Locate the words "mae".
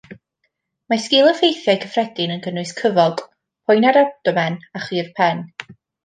0.91-1.01